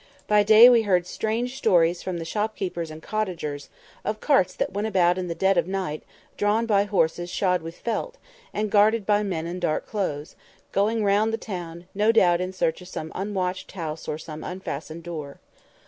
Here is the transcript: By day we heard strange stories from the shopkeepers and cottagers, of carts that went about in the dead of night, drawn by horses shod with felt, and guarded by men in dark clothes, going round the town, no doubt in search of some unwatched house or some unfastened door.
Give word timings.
By 0.25 0.41
day 0.41 0.67
we 0.67 0.81
heard 0.81 1.05
strange 1.05 1.55
stories 1.55 2.01
from 2.01 2.17
the 2.17 2.25
shopkeepers 2.25 2.89
and 2.89 3.03
cottagers, 3.03 3.69
of 4.03 4.19
carts 4.19 4.55
that 4.55 4.73
went 4.73 4.87
about 4.87 5.19
in 5.19 5.27
the 5.27 5.35
dead 5.35 5.59
of 5.59 5.67
night, 5.67 6.01
drawn 6.37 6.65
by 6.65 6.85
horses 6.85 7.29
shod 7.29 7.61
with 7.61 7.77
felt, 7.77 8.17
and 8.51 8.71
guarded 8.71 9.05
by 9.05 9.21
men 9.21 9.45
in 9.45 9.59
dark 9.59 9.85
clothes, 9.85 10.35
going 10.71 11.03
round 11.03 11.31
the 11.31 11.37
town, 11.37 11.85
no 11.93 12.11
doubt 12.11 12.41
in 12.41 12.51
search 12.51 12.81
of 12.81 12.87
some 12.87 13.11
unwatched 13.13 13.73
house 13.73 14.07
or 14.07 14.17
some 14.17 14.43
unfastened 14.43 15.03
door. 15.03 15.39